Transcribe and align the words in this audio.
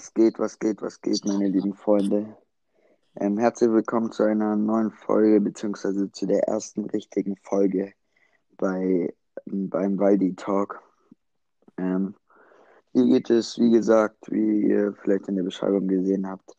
Was 0.00 0.14
geht, 0.14 0.38
was 0.38 0.58
geht, 0.58 0.80
was 0.80 1.02
geht, 1.02 1.26
meine 1.26 1.48
lieben 1.48 1.74
Freunde? 1.74 2.34
Ähm, 3.16 3.36
herzlich 3.36 3.70
willkommen 3.70 4.10
zu 4.10 4.22
einer 4.22 4.56
neuen 4.56 4.92
Folge, 4.92 5.42
beziehungsweise 5.42 6.10
zu 6.10 6.24
der 6.24 6.48
ersten 6.48 6.86
richtigen 6.86 7.36
Folge 7.36 7.92
bei, 8.56 9.12
beim 9.44 9.98
Waldi 9.98 10.34
Talk. 10.36 10.80
Ähm, 11.76 12.14
hier 12.94 13.04
geht 13.04 13.28
es, 13.28 13.58
wie 13.58 13.70
gesagt, 13.70 14.32
wie 14.32 14.68
ihr 14.68 14.94
vielleicht 15.02 15.28
in 15.28 15.36
der 15.36 15.42
Beschreibung 15.42 15.86
gesehen 15.86 16.26
habt, 16.26 16.56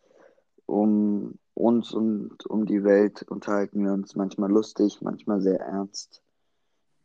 um 0.68 1.40
uns 1.56 1.94
und 1.94 2.46
um 2.46 2.68
die 2.68 2.84
Welt 2.84 3.24
unterhalten 3.24 3.84
wir 3.84 3.94
uns 3.94 4.16
manchmal 4.16 4.52
lustig, 4.52 5.02
manchmal 5.02 5.42
sehr 5.42 5.60
ernst 5.62 6.22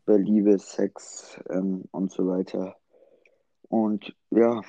über 0.05 0.19
Liebe, 0.19 0.59
Sex 0.59 1.41
ähm, 1.49 1.85
und 1.93 2.13
so 2.13 2.29
weiter. 2.29 2.77
Und 3.71 4.15
ja, 4.31 4.61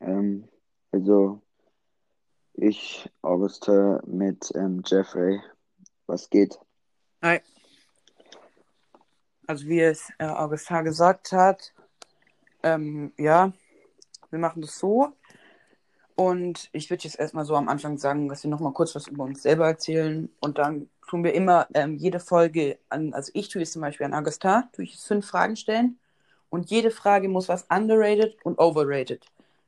ähm, 0.00 0.48
also 0.96 1.42
ich, 2.54 3.06
Auguste 3.20 4.02
mit 4.06 4.50
ähm, 4.54 4.82
Jeffrey. 4.86 5.42
Was 6.06 6.30
geht? 6.30 6.58
Hi. 7.22 7.40
Also 9.46 9.66
wie 9.66 9.80
es 9.80 10.10
äh, 10.18 10.24
Augustin 10.24 10.84
gesagt 10.84 11.32
hat, 11.32 11.74
ähm, 12.62 13.12
ja, 13.18 13.52
wir 14.30 14.38
machen 14.38 14.62
das 14.62 14.78
so. 14.78 15.12
Und 16.14 16.70
ich 16.72 16.88
würde 16.88 17.04
jetzt 17.04 17.18
erstmal 17.18 17.44
so 17.44 17.56
am 17.56 17.68
Anfang 17.68 17.98
sagen, 17.98 18.30
dass 18.30 18.42
wir 18.42 18.50
nochmal 18.50 18.72
kurz 18.72 18.94
was 18.94 19.06
über 19.06 19.24
uns 19.24 19.42
selber 19.42 19.66
erzählen. 19.66 20.30
Und 20.40 20.56
dann 20.56 20.88
tun 21.10 21.24
wir 21.24 21.34
immer 21.34 21.66
ähm, 21.74 21.96
jede 21.96 22.20
Folge 22.20 22.78
an, 22.88 23.12
also 23.12 23.30
ich 23.34 23.50
tue 23.50 23.60
es 23.60 23.72
zum 23.72 23.82
Beispiel 23.82 24.06
an 24.06 24.14
Augustin, 24.14 24.62
tue 24.72 24.84
ich 24.84 24.96
fünf 24.96 25.26
Fragen 25.26 25.56
stellen. 25.56 25.98
Und 26.48 26.70
jede 26.70 26.90
Frage 26.90 27.28
muss 27.28 27.50
was 27.50 27.66
underrated 27.68 28.38
und 28.44 28.58
overrated 28.58 29.26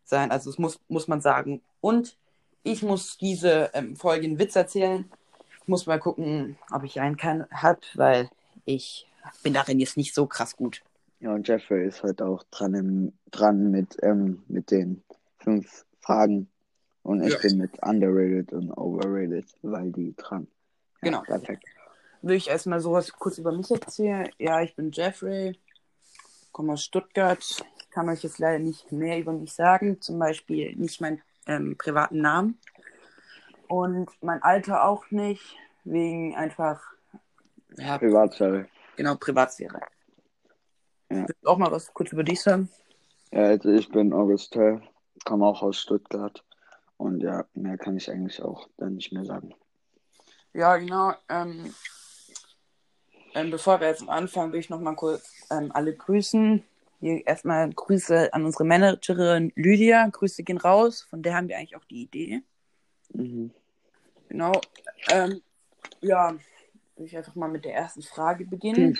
sein. 0.08 0.30
Also 0.30 0.50
es 0.50 0.58
muss, 0.58 0.80
muss 0.88 1.08
man 1.08 1.20
sagen. 1.20 1.60
Und 1.80 2.16
ich 2.62 2.82
muss 2.82 3.18
diese 3.18 3.70
ähm, 3.74 3.96
Folge 3.96 4.26
einen 4.26 4.38
Witz 4.38 4.56
erzählen. 4.56 5.10
Ich 5.62 5.68
muss 5.68 5.86
mal 5.86 5.98
gucken, 5.98 6.58
ob 6.72 6.84
ich 6.84 7.00
einen 7.00 7.16
kann, 7.16 7.46
hab, 7.50 7.80
weil 7.94 8.30
ich 8.64 9.06
bin 9.42 9.54
darin 9.54 9.78
jetzt 9.80 9.96
nicht 9.96 10.14
so 10.14 10.26
krass 10.26 10.56
gut. 10.56 10.82
Ja, 11.20 11.34
und 11.34 11.46
Jeffrey 11.48 11.86
ist 11.86 12.02
halt 12.02 12.22
auch 12.22 12.44
dran, 12.50 12.74
im, 12.74 13.12
dran 13.30 13.70
mit, 13.70 13.96
ähm, 14.02 14.42
mit 14.48 14.70
den 14.70 15.02
fünf 15.38 15.84
Fragen. 16.00 16.48
Und 17.02 17.22
ich 17.22 17.32
Ja. 17.34 17.38
bin 17.40 17.58
mit 17.58 17.82
underrated 17.82 18.52
und 18.52 18.70
overrated, 18.72 19.46
weil 19.62 19.90
die 19.92 20.14
dran. 20.16 20.46
Ja, 21.02 21.10
Genau. 21.10 21.22
Perfekt. 21.22 21.64
Will 22.22 22.36
ich 22.36 22.48
erstmal 22.48 22.80
sowas 22.80 23.12
kurz 23.12 23.38
über 23.38 23.52
mich 23.52 23.70
erzählen? 23.70 24.28
Ja, 24.38 24.60
ich 24.60 24.74
bin 24.74 24.90
Jeffrey, 24.90 25.58
komme 26.58 26.72
aus 26.72 26.82
Stuttgart. 26.82 27.38
Ich 27.78 27.90
kann 27.90 28.08
euch 28.08 28.24
jetzt 28.24 28.40
leider 28.40 28.58
nicht 28.58 28.90
mehr 28.90 29.20
über 29.20 29.32
mich 29.32 29.52
sagen, 29.52 30.00
zum 30.00 30.18
Beispiel 30.18 30.74
nicht 30.74 31.00
meinen 31.00 31.22
ähm, 31.46 31.76
privaten 31.78 32.20
Namen. 32.20 32.58
Und 33.68 34.10
mein 34.22 34.42
Alter 34.42 34.82
auch 34.82 35.08
nicht, 35.12 35.56
wegen 35.84 36.34
einfach, 36.34 36.82
ja, 37.76 37.96
Privatsphäre. 37.96 38.66
genau, 38.96 39.14
Privatsphäre. 39.14 39.80
Ja. 41.12 41.28
Willst 41.28 41.44
du 41.44 41.48
auch 41.48 41.58
mal 41.58 41.70
was 41.70 41.94
kurz 41.94 42.10
über 42.10 42.24
dich 42.24 42.42
sagen? 42.42 42.68
Ja, 43.30 43.42
also 43.42 43.70
ich 43.70 43.88
bin 43.88 44.12
Augustin, 44.12 44.82
komme 45.24 45.46
auch 45.46 45.62
aus 45.62 45.78
Stuttgart. 45.78 46.44
Und 46.96 47.22
ja, 47.22 47.44
mehr 47.54 47.78
kann 47.78 47.96
ich 47.96 48.10
eigentlich 48.10 48.42
auch 48.42 48.68
dann 48.78 48.96
nicht 48.96 49.12
mehr 49.12 49.24
sagen. 49.24 49.54
Ja, 50.54 50.76
genau. 50.76 51.14
Ähm, 51.28 51.72
ähm, 53.38 53.50
bevor 53.50 53.80
wir 53.80 53.88
jetzt 53.88 54.02
am 54.02 54.08
Anfang, 54.10 54.52
will 54.52 54.60
ich 54.60 54.70
noch 54.70 54.80
mal 54.80 54.94
kurz 54.94 55.46
ähm, 55.50 55.70
alle 55.72 55.94
grüßen. 55.94 56.62
Hier 57.00 57.26
erstmal 57.26 57.70
Grüße 57.72 58.32
an 58.32 58.44
unsere 58.44 58.64
Managerin 58.64 59.52
Lydia. 59.54 60.08
Grüße 60.08 60.42
gehen 60.42 60.58
raus. 60.58 61.06
Von 61.08 61.22
der 61.22 61.34
haben 61.34 61.48
wir 61.48 61.56
eigentlich 61.56 61.76
auch 61.76 61.84
die 61.84 62.02
Idee. 62.02 62.42
Mhm. 63.12 63.52
Genau. 64.28 64.52
Ähm, 65.10 65.40
ja, 66.00 66.34
will 66.96 67.06
ich 67.06 67.16
einfach 67.16 67.34
mal 67.36 67.48
mit 67.48 67.64
der 67.64 67.74
ersten 67.74 68.02
Frage 68.02 68.44
beginnen. 68.44 68.98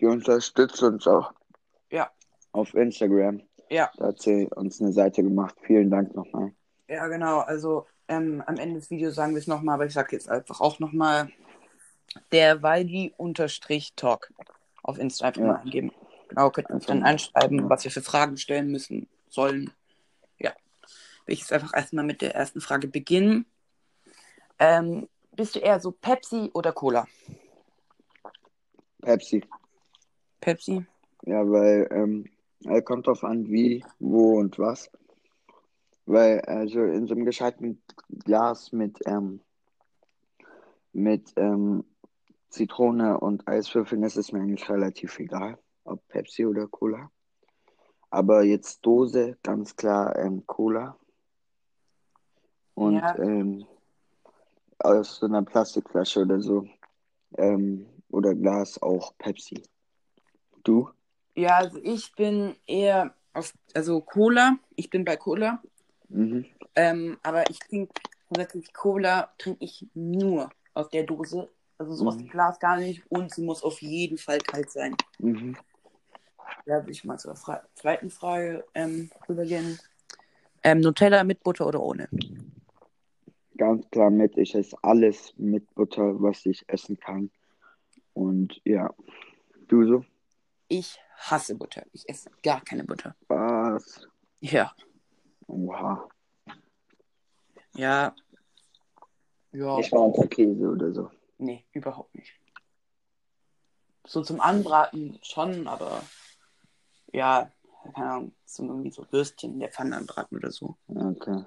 Die 0.00 0.06
unterstützt 0.06 0.82
uns 0.82 1.06
auch 1.06 1.32
Ja, 1.90 2.10
auf 2.52 2.74
Instagram. 2.74 3.40
ja, 3.70 3.90
Da 3.96 4.08
hat 4.08 4.20
sie 4.20 4.48
uns 4.56 4.80
eine 4.80 4.92
Seite 4.92 5.22
gemacht. 5.22 5.54
Vielen 5.62 5.90
Dank 5.90 6.14
nochmal. 6.14 6.52
ja, 6.88 7.06
genau. 7.06 7.38
Also 7.40 7.86
ähm, 8.08 8.42
am 8.46 8.56
Ende 8.56 8.80
des 8.80 8.90
Videos 8.90 9.14
sagen 9.14 9.32
wir 9.32 9.38
es 9.38 9.46
nochmal, 9.46 9.76
aber 9.76 9.86
ich 9.86 9.92
sage 9.94 10.16
jetzt 10.16 10.28
einfach 10.28 10.60
auch 10.60 10.80
nochmal 10.80 11.30
der 12.32 12.62
Waldi-Talk 12.62 14.32
auf 14.82 14.98
Insta 14.98 15.26
einfach 15.26 15.40
Ja. 15.40 15.46
mal 15.48 15.60
eingeben. 15.60 15.92
Genau, 16.28 16.50
könnt 16.50 16.70
ihr 16.70 16.74
uns 16.74 16.86
dann 16.86 17.02
anschreiben, 17.02 17.68
was 17.68 17.84
wir 17.84 17.90
für 17.90 18.02
Fragen 18.02 18.36
stellen 18.36 18.70
müssen, 18.70 19.08
sollen. 19.28 19.70
Ja. 20.38 20.52
Will 21.26 21.34
ich 21.34 21.40
jetzt 21.40 21.52
einfach 21.52 21.72
erstmal 21.74 22.04
mit 22.04 22.22
der 22.22 22.34
ersten 22.34 22.60
Frage 22.60 22.88
beginnen. 22.88 23.46
Ähm, 24.58 25.08
bist 25.32 25.56
du 25.56 25.60
eher 25.60 25.80
so 25.80 25.90
Pepsi 25.90 26.50
oder 26.54 26.72
Cola? 26.72 27.06
Pepsi. 29.02 29.44
Pepsi? 30.40 30.84
Ja, 31.26 31.48
weil 31.50 31.88
ähm, 31.90 32.30
er 32.64 32.82
kommt 32.82 33.06
drauf 33.06 33.24
an, 33.24 33.48
wie, 33.50 33.84
wo 33.98 34.38
und 34.38 34.58
was. 34.58 34.90
Weil, 36.06 36.40
also 36.42 36.82
in 36.82 37.06
so 37.06 37.14
einem 37.14 37.24
gescheiten 37.24 37.82
Glas 38.24 38.72
mit, 38.72 38.98
ähm, 39.06 39.40
mit 40.92 41.32
ähm, 41.36 41.84
Zitrone 42.54 43.18
und 43.18 43.48
Eiswürfeln 43.48 44.04
ist 44.04 44.16
es 44.16 44.30
mir 44.30 44.40
eigentlich 44.40 44.68
relativ 44.68 45.18
egal, 45.18 45.58
ob 45.82 46.06
Pepsi 46.08 46.46
oder 46.46 46.68
Cola. 46.68 47.10
Aber 48.10 48.44
jetzt 48.44 48.86
Dose, 48.86 49.36
ganz 49.42 49.74
klar 49.74 50.16
ähm, 50.16 50.46
Cola. 50.46 50.96
Und 52.74 52.94
Ja. 52.94 53.18
ähm, 53.18 53.66
aus 54.78 55.16
so 55.16 55.26
einer 55.26 55.42
Plastikflasche 55.42 56.20
oder 56.20 56.40
so. 56.40 56.66
Ähm, 57.36 57.86
oder 58.08 58.34
Glas 58.34 58.80
auch 58.80 59.18
Pepsi. 59.18 59.60
Du? 60.62 60.90
Ja, 61.34 61.56
also 61.56 61.80
ich 61.82 62.14
bin 62.14 62.54
eher 62.66 63.14
auf, 63.32 63.52
also 63.74 64.00
Cola. 64.00 64.58
Ich 64.76 64.90
bin 64.90 65.04
bei 65.04 65.16
Cola. 65.16 65.60
Mhm. 66.08 66.46
Ähm, 66.76 67.18
aber 67.24 67.50
ich 67.50 67.58
trinke 67.58 67.92
grundsätzlich 68.28 68.72
Cola, 68.72 69.34
trinke 69.38 69.64
ich 69.64 69.88
nur 69.94 70.50
aus 70.74 70.88
der 70.90 71.02
Dose. 71.02 71.48
Also 71.78 71.94
so 71.94 72.06
aus 72.06 72.14
Mhm. 72.16 72.20
dem 72.20 72.28
Glas 72.28 72.58
gar 72.60 72.76
nicht. 72.76 73.02
Und 73.10 73.32
sie 73.32 73.42
muss 73.42 73.62
auf 73.62 73.80
jeden 73.82 74.18
Fall 74.18 74.38
kalt 74.38 74.70
sein. 74.70 74.96
Mhm. 75.18 75.56
Da 76.66 76.84
will 76.84 76.92
ich 76.92 77.04
mal 77.04 77.18
zur 77.18 77.36
Fra 77.36 77.62
zweiten 77.74 78.10
Frage 78.10 78.64
ähm, 78.74 79.10
rübergehen. 79.28 79.78
Ähm, 80.62 80.80
Nutella 80.80 81.24
mit 81.24 81.42
Butter 81.42 81.66
oder 81.66 81.82
ohne? 81.82 82.08
Ganz 83.56 83.88
klar 83.90 84.10
mit. 84.10 84.36
Ich 84.38 84.54
esse 84.54 84.76
alles 84.82 85.34
mit 85.36 85.72
Butter, 85.74 86.20
was 86.22 86.44
ich 86.46 86.64
essen 86.68 86.98
kann. 86.98 87.30
Und 88.14 88.60
ja, 88.64 88.88
du 89.68 89.86
so? 89.86 90.04
Ich 90.68 90.98
hasse 91.16 91.54
Butter. 91.54 91.84
Ich 91.92 92.08
esse 92.08 92.30
gar 92.42 92.60
keine 92.62 92.84
Butter. 92.84 93.14
Was? 93.28 94.06
Ja. 94.40 94.72
Oha. 95.46 96.08
Ja. 97.76 98.14
Ja. 99.52 99.78
Ich 99.78 99.92
war 99.92 100.00
unter 100.02 100.26
Käse 100.28 100.68
oder 100.68 100.92
so. 100.92 101.10
Nee, 101.38 101.64
überhaupt 101.72 102.14
nicht. 102.14 102.32
So 104.06 104.22
zum 104.22 104.40
Anbraten 104.40 105.18
schon, 105.22 105.66
aber 105.66 106.02
ja, 107.12 107.50
keine 107.94 108.10
Ahnung, 108.10 108.34
so 108.44 108.64
irgendwie 108.64 108.90
so 108.90 109.06
Würstchen 109.10 109.54
in 109.54 109.60
der 109.60 109.70
Pfanne 109.70 109.96
anbraten 109.96 110.36
oder 110.36 110.50
so. 110.50 110.76
Okay. 110.88 111.44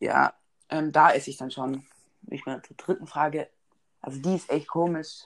Ja, 0.00 0.34
ähm, 0.68 0.92
da 0.92 1.12
esse 1.12 1.30
ich 1.30 1.36
dann 1.36 1.50
schon. 1.50 1.84
Ich 2.28 2.46
mal 2.46 2.62
zur 2.62 2.76
dritten 2.76 3.06
Frage. 3.06 3.48
Also 4.00 4.20
die 4.20 4.34
ist 4.34 4.50
echt 4.50 4.68
komisch. 4.68 5.24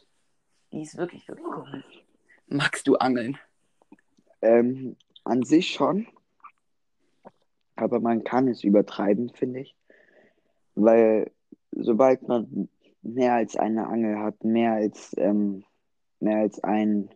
Die 0.73 0.83
ist 0.83 0.97
wirklich, 0.97 1.27
wirklich 1.29 1.47
komisch. 1.47 2.05
Magst 2.49 2.87
du 2.87 2.97
angeln? 2.97 3.39
Ähm, 4.43 4.97
an 5.25 5.43
sich 5.43 5.73
schon. 5.73 6.07
Aber 7.77 8.01
man 8.01 8.25
kann 8.25 8.49
es 8.49 8.65
übertreiben, 8.65 9.31
finde 9.31 9.61
ich. 9.61 9.77
Weil 10.75 11.31
sobald 11.73 12.27
man 12.27 12.69
mehr 13.15 13.35
als 13.35 13.57
eine 13.57 13.87
Angel 13.87 14.19
hat, 14.19 14.45
mehr 14.45 14.73
als, 14.73 15.15
ähm, 15.19 15.65
mehr 16.21 16.39
als 16.39 16.63
ein, 16.63 17.11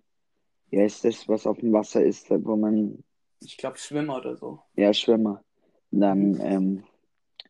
ja, 0.70 0.84
ist 0.84 1.04
das, 1.04 1.28
was 1.28 1.46
auf 1.46 1.58
dem 1.58 1.72
Wasser 1.72 2.04
ist, 2.04 2.30
wo 2.30 2.56
man 2.56 3.04
Ich 3.40 3.56
glaube 3.56 3.78
Schwimmer 3.78 4.16
oder 4.16 4.36
so. 4.36 4.60
Ja, 4.74 4.92
Schwimmer. 4.92 5.42
Dann 5.90 6.40
ähm, 6.40 6.84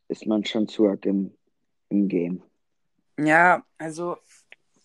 ist 0.08 0.26
man 0.26 0.44
schon 0.44 0.66
zu 0.66 0.86
arg 0.86 1.06
im, 1.06 1.32
im 1.88 2.08
Game. 2.08 2.42
Ja, 3.18 3.64
also 3.78 4.16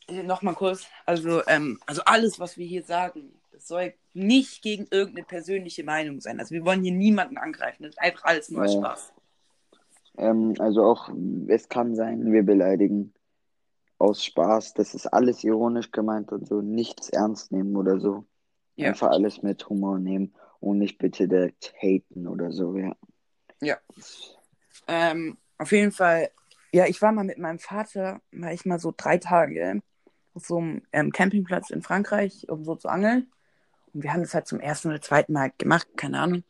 nochmal 0.10 0.54
kurz. 0.54 0.86
Also, 1.06 1.46
ähm, 1.48 1.80
also 1.86 2.02
alles, 2.06 2.40
was 2.40 2.58
wir 2.58 2.66
hier 2.66 2.84
sagen, 2.84 3.34
das 3.52 3.68
soll 3.68 3.94
nicht 4.14 4.62
gegen 4.62 4.88
irgendeine 4.92 5.26
persönliche 5.26 5.84
Meinung 5.84 6.22
sein. 6.22 6.40
Also 6.40 6.54
wir 6.54 6.66
wollen 6.66 6.84
hier 6.84 6.94
niemanden 6.94 7.38
angreifen. 7.38 7.84
Das 7.84 7.92
ist 7.92 8.00
einfach 8.00 8.26
alles 8.26 8.50
nur 8.50 8.66
Ja. 8.66 8.72
Spaß. 8.72 9.14
Ähm, 10.18 10.54
also 10.60 10.84
auch, 10.84 11.10
es 11.48 11.70
kann 11.70 11.96
sein, 11.96 12.32
wir 12.32 12.44
beleidigen 12.44 13.14
aus 14.00 14.24
Spaß. 14.24 14.74
Das 14.74 14.94
ist 14.94 15.08
alles 15.08 15.44
ironisch 15.44 15.92
gemeint 15.92 16.32
und 16.32 16.48
so. 16.48 16.62
Nichts 16.62 17.10
ernst 17.10 17.52
nehmen 17.52 17.76
oder 17.76 18.00
so. 18.00 18.26
Ja. 18.76 18.90
Einfach 18.90 19.10
alles 19.10 19.42
mit 19.42 19.68
Humor 19.70 20.00
nehmen 20.00 20.34
und 20.60 20.78
nicht 20.78 20.98
bitte 20.98 21.28
direkt 21.28 21.74
haten 21.82 22.28
oder 22.28 22.52
so, 22.52 22.78
ja. 22.78 22.96
Ja. 23.62 23.78
Ähm, 24.88 25.38
auf 25.58 25.72
jeden 25.72 25.92
Fall, 25.92 26.30
ja, 26.72 26.86
ich 26.86 27.02
war 27.02 27.12
mal 27.12 27.24
mit 27.24 27.40
meinem 27.40 27.60
Vater, 27.60 28.22
war 28.32 28.54
ich 28.54 28.66
mal 28.66 28.80
so 28.80 28.94
drei 28.96 29.18
Tage 29.18 29.82
auf 30.34 30.46
so 30.46 30.58
einem 30.58 30.84
ähm, 30.92 31.12
Campingplatz 31.12 31.72
in 31.72 31.82
Frankreich, 31.82 32.48
um 32.50 32.64
so 32.64 32.76
zu 32.76 32.88
angeln. 32.88 33.32
Und 33.94 34.04
wir 34.04 34.14
haben 34.14 34.22
das 34.22 34.36
halt 34.36 34.48
zum 34.48 34.60
ersten 34.60 34.90
oder 34.90 35.02
zweiten 35.02 35.34
Mal 35.34 35.52
gemacht, 35.58 35.88
keine 35.96 36.20
Ahnung. 36.20 36.44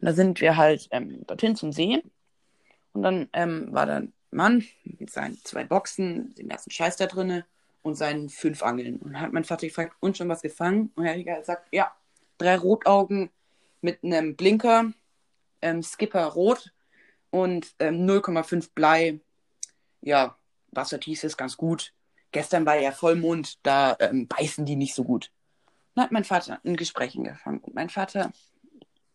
Und 0.00 0.06
da 0.06 0.12
sind 0.12 0.40
wir 0.42 0.58
halt 0.58 0.88
ähm, 0.90 1.24
dorthin 1.26 1.56
zum 1.56 1.72
See. 1.72 2.02
Und 2.92 3.02
dann 3.02 3.28
ähm, 3.32 3.68
war 3.72 3.86
da 3.86 3.96
ein 3.96 4.12
Mann 4.34 4.64
mit 4.84 5.10
seinen 5.10 5.38
zwei 5.44 5.64
Boxen, 5.64 6.34
den 6.34 6.48
ganzen 6.48 6.70
Scheiß 6.70 6.96
da 6.96 7.06
drinne 7.06 7.46
und 7.82 7.96
seinen 7.96 8.28
fünf 8.28 8.62
Angeln. 8.62 8.96
Und 8.98 9.20
hat 9.20 9.32
mein 9.32 9.44
Vater 9.44 9.66
gefragt, 9.66 9.94
und 10.00 10.16
schon 10.16 10.28
was 10.28 10.42
gefangen? 10.42 10.90
Und 10.96 11.06
er 11.06 11.16
hat 11.16 11.40
gesagt, 11.40 11.68
ja, 11.72 11.92
drei 12.38 12.56
Rotaugen 12.56 13.30
mit 13.80 14.02
einem 14.02 14.36
Blinker, 14.36 14.92
ähm, 15.62 15.82
Skipper 15.82 16.24
rot 16.26 16.72
und 17.30 17.74
ähm, 17.78 18.06
0,5 18.06 18.70
Blei. 18.74 19.20
Ja, 20.00 20.36
Wassertief 20.70 21.24
ist 21.24 21.36
ganz 21.36 21.56
gut. 21.56 21.92
Gestern 22.32 22.66
war 22.66 22.76
ja 22.76 22.90
Vollmond, 22.92 23.58
da 23.64 23.96
ähm, 24.00 24.26
beißen 24.26 24.64
die 24.66 24.76
nicht 24.76 24.94
so 24.94 25.04
gut. 25.04 25.30
Dann 25.94 26.04
hat 26.04 26.12
mein 26.12 26.24
Vater 26.24 26.60
ein 26.64 26.76
Gespräch 26.76 27.16
angefangen. 27.16 27.60
Und 27.60 27.74
mein 27.74 27.90
Vater, 27.90 28.32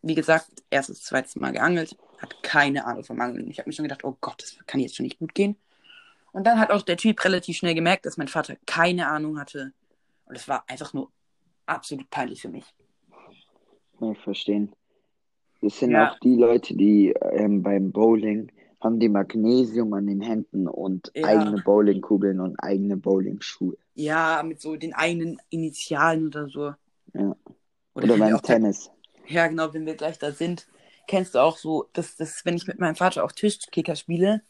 wie 0.02 0.14
gesagt, 0.14 0.46
erstes, 0.70 1.02
zweites 1.02 1.36
Mal 1.36 1.52
geangelt, 1.52 1.96
hat 2.20 2.42
keine 2.42 2.84
Ahnung 2.86 3.04
vom 3.04 3.20
Angeln. 3.20 3.48
Ich 3.50 3.58
habe 3.58 3.68
mir 3.68 3.72
schon 3.74 3.84
gedacht, 3.84 4.04
oh 4.04 4.16
Gott, 4.20 4.42
das 4.42 4.56
kann 4.66 4.80
jetzt 4.80 4.96
schon 4.96 5.04
nicht 5.04 5.18
gut 5.18 5.34
gehen. 5.34 5.56
Und 6.32 6.46
dann 6.46 6.60
hat 6.60 6.70
auch 6.70 6.82
der 6.82 6.96
Typ 6.96 7.24
relativ 7.24 7.56
schnell 7.56 7.74
gemerkt, 7.74 8.06
dass 8.06 8.16
mein 8.16 8.28
Vater 8.28 8.56
keine 8.66 9.08
Ahnung 9.08 9.38
hatte. 9.40 9.72
Und 10.26 10.36
es 10.36 10.46
war 10.46 10.64
einfach 10.68 10.92
nur 10.92 11.10
absolut 11.66 12.08
peinlich 12.10 12.42
für 12.42 12.48
mich. 12.48 12.64
Ich 14.00 14.18
verstehen. 14.18 14.72
Das 15.60 15.78
sind 15.78 15.90
Ja. 15.90 16.10
auch 16.12 16.18
die 16.20 16.36
Leute, 16.36 16.74
die 16.74 17.10
ähm, 17.32 17.62
beim 17.62 17.92
Bowling 17.92 18.50
haben 18.80 18.98
die 18.98 19.10
Magnesium 19.10 19.92
an 19.92 20.06
den 20.06 20.22
Händen 20.22 20.66
und 20.66 21.10
Ja. 21.14 21.26
eigene 21.28 21.58
Bowlingkugeln 21.62 22.40
und 22.40 22.56
eigene 22.62 22.96
Bowlingschuhe. 22.96 23.76
Ja, 23.94 24.42
mit 24.42 24.60
so 24.60 24.76
den 24.76 24.94
eigenen 24.94 25.38
Initialen 25.50 26.28
oder 26.28 26.48
so. 26.48 26.74
Ja. 27.12 27.36
Oder, 27.94 28.04
Oder 28.14 28.16
beim 28.18 28.40
Tennis. 28.42 28.90
ja, 29.26 29.48
genau, 29.48 29.74
wenn 29.74 29.84
wir 29.84 29.96
gleich 29.96 30.18
da 30.18 30.32
sind, 30.32 30.66
kennst 31.10 31.34
du 31.34 31.40
auch 31.40 31.56
so, 31.56 31.88
dass 31.92 32.14
das, 32.14 32.44
wenn 32.44 32.56
ich 32.56 32.68
mit 32.68 32.78
meinem 32.78 32.94
Vater 32.94 33.24
auch 33.24 33.32
Tischkicker 33.32 33.96
spiele, 33.96 34.42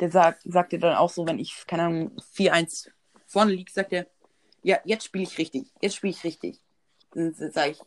der 0.00 0.10
sagt, 0.10 0.40
sagt 0.46 0.72
dir 0.72 0.78
dann 0.78 0.96
auch 0.96 1.10
so, 1.10 1.26
wenn 1.26 1.38
ich, 1.38 1.66
keine 1.66 1.82
Ahnung, 1.82 2.16
4-1 2.34 2.88
vorne 3.26 3.52
liege, 3.52 3.70
sagt 3.70 3.92
er, 3.92 4.06
ja, 4.62 4.78
jetzt 4.84 5.04
spiele 5.04 5.24
ich 5.24 5.36
richtig, 5.36 5.70
jetzt 5.82 5.96
spiele 5.96 6.12
ich 6.12 6.24
richtig. 6.24 6.58
Dann 7.12 7.34
sage 7.34 7.72
ich, 7.72 7.80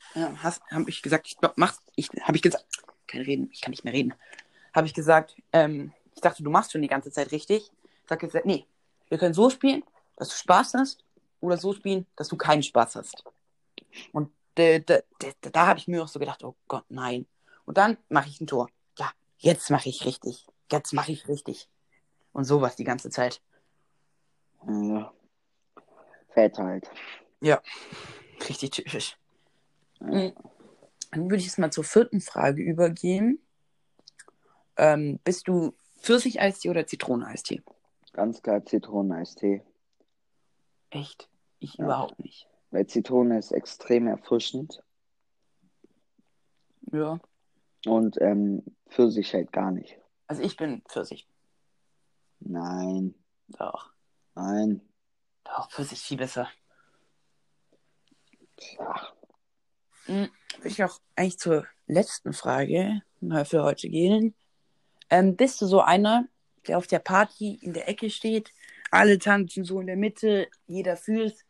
hast, 0.43 0.61
habe 0.69 0.87
ich 0.91 1.01
gesagt, 1.01 1.25
ich 1.25 1.37
mach's, 1.55 1.79
ich, 1.95 2.09
habe 2.21 2.35
ich 2.35 2.43
gesagt, 2.43 2.65
kein 3.07 3.21
Reden, 3.21 3.49
ich 3.51 3.61
kann 3.61 3.71
nicht 3.71 3.83
mehr 3.83 3.93
reden. 3.93 4.13
Habe 4.75 4.85
ich 4.85 4.93
gesagt, 4.93 5.35
ähm, 5.51 5.91
ich 6.13 6.21
dachte, 6.21 6.43
du 6.43 6.51
machst 6.51 6.71
schon 6.71 6.83
die 6.83 6.87
ganze 6.87 7.11
Zeit 7.11 7.31
richtig. 7.31 7.71
Sag 8.07 8.21
jetzt, 8.21 8.35
nee, 8.45 8.67
wir 9.07 9.17
können 9.17 9.33
so 9.33 9.49
spielen, 9.49 9.83
dass 10.17 10.29
du 10.29 10.35
Spaß 10.35 10.75
hast, 10.75 11.03
oder 11.41 11.57
so 11.57 11.73
spielen, 11.73 12.05
dass 12.15 12.27
du 12.27 12.37
keinen 12.37 12.61
Spaß 12.61 12.95
hast. 12.97 13.23
Und 14.11 14.31
da, 14.53 14.77
da, 14.77 14.99
da, 15.17 15.49
da 15.51 15.67
habe 15.67 15.79
ich 15.79 15.87
mir 15.87 16.03
auch 16.03 16.07
so 16.07 16.19
gedacht, 16.19 16.43
oh 16.43 16.55
Gott, 16.67 16.85
nein. 16.89 17.25
Und 17.69 17.77
dann 17.77 17.99
mache 18.09 18.27
ich 18.29 18.41
ein 18.41 18.47
Tor. 18.47 18.67
Ja, 18.97 19.11
jetzt 19.37 19.69
mache 19.69 19.89
ich 19.89 20.03
richtig. 20.03 20.47
Jetzt 20.71 20.91
mache 20.91 21.11
ich 21.11 21.27
richtig. 21.27 21.69
Und 22.33 22.45
sowas 22.45 22.75
die 22.75 22.83
ganze 22.83 23.11
Zeit. 23.11 23.43
Ja. 24.67 25.13
Väter 26.29 26.63
halt. 26.63 26.89
Richtig 28.49 28.71
typisch. 28.71 29.19
Dann 29.99 30.33
würde 31.11 31.35
ich 31.35 31.45
jetzt 31.45 31.59
mal 31.59 31.71
zur 31.71 31.83
vierten 31.83 32.21
Frage 32.21 32.63
übergehen. 32.63 33.39
Ähm, 34.75 35.19
bist 35.23 35.47
du 35.47 35.75
Pfirsicheistee 35.99 36.71
oder 36.71 36.87
Zitroneneistee? 36.87 37.61
Ganz 38.13 38.41
klar 38.41 38.65
Zitroneneistee. 38.65 39.61
Echt? 40.89 41.29
Ich 41.59 41.75
Ja. 41.75 41.85
überhaupt 41.85 42.17
nicht. 42.17 42.47
Weil 42.71 42.87
Zitrone 42.87 43.37
ist 43.37 43.51
extrem 43.51 44.07
erfrischend 44.07 44.81
Ja. 46.91 47.19
Und 47.85 48.19
ähm, 48.21 48.63
Pfirsich 48.89 49.33
halt 49.33 49.51
gar 49.51 49.71
nicht. 49.71 49.97
Also 50.27 50.41
ich 50.43 50.57
bin 50.57 50.81
Pfirsich. 50.87 51.27
Nein, 52.39 53.15
Doch. 53.47 53.91
nein. 54.35 54.81
Doch, 55.43 55.69
Pfirsich 55.71 55.99
viel 56.01 56.17
besser. 56.17 56.49
Ach, 58.79 59.13
Hm, 60.05 60.29
Würde 60.57 60.67
ich 60.67 60.83
auch 60.83 60.99
eigentlich 61.15 61.37
zur 61.39 61.67
letzten 61.87 62.33
Frage 62.33 63.01
mal 63.21 63.45
für 63.45 63.63
heute 63.63 63.89
gehen. 63.89 64.33
Ähm, 65.09 65.35
bist 65.35 65.61
du 65.61 65.65
so 65.67 65.81
einer, 65.81 66.27
der 66.67 66.77
auf 66.77 66.87
der 66.87 66.99
Party 66.99 67.59
in 67.61 67.73
der 67.73 67.87
Ecke 67.87 68.09
steht, 68.09 68.51
alle 68.91 69.19
tanzen 69.19 69.63
so 69.63 69.79
in 69.79 69.87
der 69.87 69.97
Mitte, 69.97 70.47
jeder 70.67 70.97
fühlt 70.97 71.45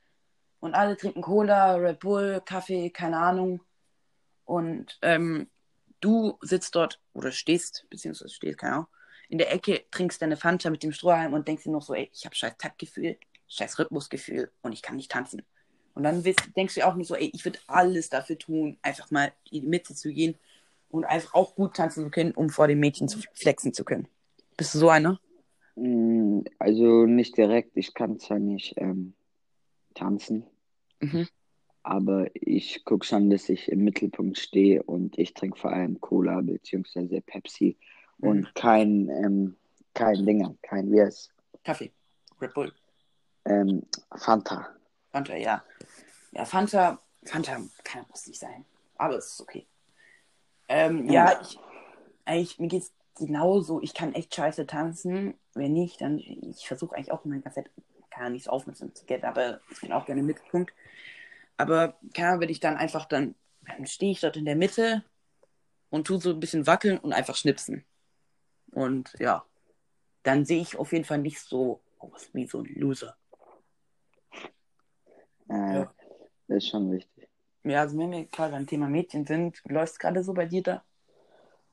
und 0.60 0.74
alle 0.76 0.98
trinken 0.98 1.22
Cola, 1.22 1.76
Red 1.76 2.00
Bull, 2.00 2.42
Kaffee, 2.46 2.90
keine 2.90 3.18
Ahnung. 3.18 3.62
Und 4.46 4.98
ähm, 5.02 5.50
du 6.02 6.38
sitzt 6.42 6.76
dort 6.76 7.00
oder 7.14 7.32
stehst, 7.32 7.86
beziehungsweise 7.90 8.34
stehst, 8.34 8.58
keine 8.58 8.74
Ahnung, 8.74 8.88
in 9.30 9.38
der 9.38 9.54
Ecke, 9.54 9.84
trinkst 9.92 10.22
deine 10.22 10.38
Fanta 10.38 10.70
mit 10.70 10.84
dem 10.84 10.92
Strohhalm 10.92 11.34
und 11.34 11.48
denkst 11.48 11.64
dir 11.64 11.72
noch 11.72 11.84
so, 11.84 11.94
ey, 11.94 12.10
ich 12.14 12.26
habe 12.26 12.36
scheiß 12.36 12.58
Taktgefühl, 12.58 13.18
scheiß 13.48 13.78
Rhythmusgefühl 13.80 14.52
und 14.62 14.74
ich 14.74 14.82
kann 14.82 14.96
nicht 14.96 15.12
tanzen. 15.12 15.44
Und 15.94 16.04
dann 16.04 16.24
denkst 16.56 16.76
du 16.76 16.88
auch 16.88 16.96
nur 16.96 17.06
so, 17.06 17.16
ey, 17.16 17.30
ich 17.34 17.46
würde 17.46 17.60
alles 17.68 18.10
dafür 18.10 18.38
tun, 18.38 18.78
einfach 18.82 19.12
mal 19.12 19.32
in 19.52 19.62
die 19.62 19.68
Mitte 19.68 19.94
zu 19.94 20.12
gehen 20.12 20.36
und 20.90 21.06
einfach 21.06 21.34
auch 21.34 21.56
gut 21.56 21.76
tanzen 21.76 22.06
zu 22.06 22.10
können, 22.10 22.32
um 22.32 22.50
vor 22.50 22.68
den 22.68 22.80
Mädchen 22.80 23.08
zu 23.08 23.20
flexen 23.34 23.74
zu 23.74 23.84
können. 23.84 24.08
Bist 24.58 24.74
du 24.74 24.80
so 24.80 24.90
einer? 24.90 25.20
mm, 25.76 26.42
also 26.58 27.06
nicht 27.06 27.38
direkt. 27.38 27.76
Ich 27.76 27.94
kann 27.94 28.20
zwar 28.20 28.40
nicht 28.40 28.76
ähm, 28.78 29.14
tanzen, 29.94 30.46
Mhm. 31.02 31.28
Aber 31.90 32.28
ich 32.36 32.86
gucke 32.86 33.06
schon, 33.06 33.30
dass 33.30 33.50
ich 33.50 33.70
im 33.72 33.84
Mittelpunkt 33.84 34.38
stehe 34.38 34.84
und 34.84 35.18
ich 35.18 35.34
trinke 35.34 35.58
vor 35.60 35.72
allem 35.74 36.00
Cola 36.00 36.42
bzw. 36.42 37.22
Pepsi 37.22 37.78
und 38.20 38.42
Mhm. 38.42 38.48
kein, 38.54 39.10
ähm, 39.10 39.56
kein 39.94 40.26
Dinger, 40.26 40.56
kein, 40.62 40.92
wie 40.92 41.02
heißt 41.02 41.32
Kaffee. 41.64 41.92
Red 42.42 42.54
Bull. 42.54 42.72
ähm, 43.46 43.84
Fanta. 44.16 44.70
Fanta, 45.12 45.36
ja. 45.36 45.64
Ja, 46.32 46.46
Fanta, 46.46 47.00
Fanta 47.26 47.58
kann, 47.84 48.06
muss 48.10 48.28
nicht 48.28 48.40
sein. 48.40 48.66
Aber 48.98 49.18
es 49.18 49.34
ist 49.34 49.42
okay. 49.42 49.66
Ähm, 50.68 51.06
ja, 51.10 51.32
Ja. 51.32 51.42
ich, 51.42 51.60
eigentlich, 52.26 52.60
mir 52.60 52.68
geht's 52.68 52.94
genauso. 53.18 53.82
Ich 53.82 53.94
kann 53.94 54.14
echt 54.14 54.36
scheiße 54.36 54.68
tanzen. 54.68 55.34
Wenn 55.56 55.74
nicht, 55.74 56.00
dann, 56.02 56.20
ich 56.20 56.68
versuche 56.68 56.96
eigentlich 56.96 57.12
auch 57.12 57.26
immer 57.26 57.36
die 57.36 57.42
ganze 57.42 57.64
Zeit, 57.64 57.72
kann 58.12 58.26
ja 58.26 58.30
nicht 58.30 58.44
so 58.46 58.52
aufmerksam 58.52 58.94
zu 58.94 59.06
gehen, 59.06 59.24
aber 59.24 59.60
ich 59.72 59.82
bin 59.82 59.92
auch 59.92 60.06
gerne 60.06 60.22
im 60.22 60.28
Mittelpunkt. 60.28 60.72
Aber, 61.60 62.00
keine 62.14 62.30
Ahnung, 62.30 62.42
wenn 62.42 62.50
ich 62.50 62.62
dann 62.62 62.78
einfach 62.78 63.06
dann, 63.06 63.36
dann 63.68 63.86
stehe 63.86 64.14
ich 64.14 64.22
dort 64.22 64.38
in 64.38 64.46
der 64.46 64.56
Mitte 64.56 65.04
und 65.90 66.08
tu 66.08 66.18
so 66.18 66.32
ein 66.32 66.40
bisschen 66.40 66.66
wackeln 66.68 66.98
und 66.98 67.12
einfach 67.12 67.36
schnipsen. 67.36 67.86
Und 68.72 69.14
ja, 69.20 69.46
dann 70.24 70.46
sehe 70.46 70.62
ich 70.62 70.78
auf 70.78 70.94
jeden 70.94 71.04
Fall 71.04 71.18
nicht 71.18 71.42
so 71.42 71.82
aus 72.00 72.30
wie 72.34 72.48
so 72.48 72.60
ein 72.62 72.74
Loser. 72.76 73.18
Äh, 75.50 75.80
Ja. 75.80 75.94
Das 76.48 76.58
ist 76.64 76.70
schon 76.70 76.92
wichtig. 76.92 77.30
Ja, 77.64 77.82
also 77.82 77.98
wenn 77.98 78.12
wir 78.12 78.26
gerade 78.26 78.54
beim 78.54 78.66
Thema 78.66 78.88
Mädchen 78.88 79.26
sind, 79.26 79.62
läuft 79.66 79.94
es 79.94 80.00
gerade 80.00 80.24
so 80.24 80.34
bei 80.34 80.46
dir 80.46 80.64
da? 80.64 80.86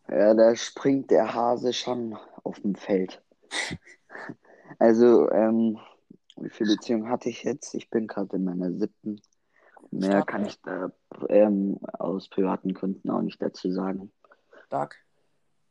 Ja, 0.08 0.34
da 0.34 0.56
springt 0.56 1.12
der 1.12 1.32
Hase 1.32 1.72
schon 1.72 2.18
auf 2.42 2.58
dem 2.60 2.74
Feld. 2.74 3.22
Also, 4.80 5.30
ähm, 5.30 5.78
wie 6.36 6.50
viele 6.50 6.74
Beziehungen 6.74 7.08
hatte 7.08 7.28
ich 7.30 7.44
jetzt? 7.44 7.72
Ich 7.74 7.88
bin 7.88 8.08
gerade 8.08 8.36
in 8.36 8.44
meiner 8.44 8.72
siebten. 8.72 9.22
Mehr 9.90 10.10
Stark. 10.10 10.26
kann 10.28 10.44
ich 10.46 10.60
da 10.62 10.90
ähm, 11.28 11.78
aus 11.94 12.28
privaten 12.28 12.74
Gründen 12.74 13.10
auch 13.10 13.22
nicht 13.22 13.40
dazu 13.40 13.70
sagen. 13.72 14.12
Stark. 14.66 14.96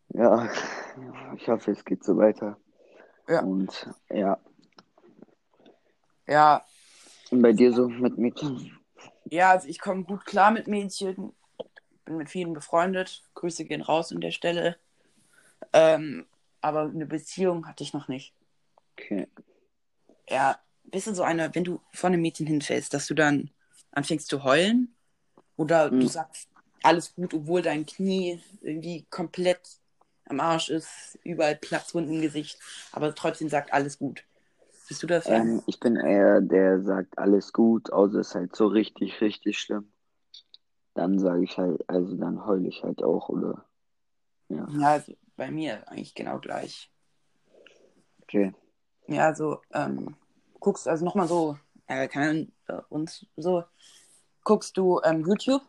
Ja, 0.10 0.50
ich 1.36 1.48
hoffe, 1.48 1.72
es 1.72 1.84
geht 1.84 2.04
so 2.04 2.18
weiter. 2.18 2.58
Ja. 3.28 3.42
Und 3.42 3.90
ja, 4.10 4.38
Ja, 6.28 6.64
und 7.32 7.42
bei 7.42 7.54
dir 7.54 7.74
so 7.74 7.88
mit 7.90 8.18
Mädchen? 8.18 8.78
ja, 9.26 9.52
also 9.52 9.68
ich 9.68 9.80
komme 9.80 10.04
gut 10.04 10.26
klar 10.26 10.52
mit 10.52 10.68
Mädchen. 10.68 11.34
Bin 12.06 12.18
mit 12.18 12.30
vielen 12.30 12.54
befreundet. 12.54 13.24
Grüße 13.34 13.66
gehen 13.66 13.82
raus 13.82 14.12
an 14.12 14.22
der 14.22 14.30
Stelle. 14.32 14.78
Ähm, 15.74 16.26
aber 16.62 16.82
eine 16.82 17.08
Beziehung 17.08 17.68
hatte 17.68 17.84
ich 17.84 17.94
noch 17.94 18.08
nicht. 18.08 18.34
Okay. 18.94 19.28
Ja, 20.30 20.60
bist 20.84 21.08
du 21.08 21.16
so 21.16 21.24
einer, 21.24 21.54
wenn 21.56 21.64
du 21.64 21.82
vor 21.94 22.10
einem 22.10 22.22
Mädchen 22.22 22.46
hinfällst, 22.46 22.94
dass 22.94 23.08
du 23.08 23.16
dann 23.16 23.50
anfängst 23.96 24.28
zu 24.28 24.44
heulen? 24.44 24.96
Oder 25.58 25.90
du 25.90 26.02
Mhm. 26.02 26.08
sagst, 26.08 26.50
alles 26.84 27.16
gut, 27.16 27.34
obwohl 27.34 27.62
dein 27.62 27.86
Knie 27.86 28.42
irgendwie 28.62 29.06
komplett 29.10 29.60
am 30.28 30.40
Arsch 30.40 30.70
ist, 30.70 31.20
überall 31.24 31.56
Platzwunden 31.56 32.16
im 32.16 32.22
Gesicht, 32.22 32.60
aber 32.92 33.14
trotzdem 33.16 33.50
sagt 33.50 33.74
alles 33.74 33.98
gut. 33.98 34.24
Bist 34.88 35.02
du 35.04 35.08
das? 35.08 35.26
Ähm, 35.28 35.62
ich 35.68 35.80
bin 35.80 35.96
eher 35.96 36.42
der 36.42 36.82
sagt 36.82 37.18
alles 37.18 37.54
gut, 37.54 37.92
außer 37.92 38.20
es 38.20 38.30
ist 38.30 38.36
halt 38.36 38.56
so 38.56 38.68
richtig, 38.68 39.22
richtig 39.22 39.60
schlimm. 39.60 39.92
Dann 40.94 41.20
sage 41.20 41.44
ich 41.44 41.58
halt, 41.58 41.88
also 41.90 42.16
dann 42.16 42.46
heule 42.46 42.68
ich 42.68 42.84
halt 42.84 43.04
auch 43.04 43.30
oder 43.30 43.66
Ja. 44.50 44.68
Ja, 44.80 44.92
also 44.94 45.14
bei 45.36 45.52
mir 45.52 45.88
eigentlich 45.90 46.14
genau 46.14 46.40
gleich. 46.40 46.92
Okay. 48.24 48.54
Ja, 49.08 49.26
also 49.28 49.62
ähm, 49.74 50.16
guckst 50.60 50.88
also 50.88 51.06
nochmal 51.06 51.28
so, 51.28 51.58
äh, 51.88 52.08
kann 52.08 52.52
bei 52.66 52.80
uns 52.90 53.26
so, 53.36 53.64
guckst 54.44 54.78
du 54.78 55.02
ähm, 55.04 55.26
YouTube? 55.26 55.62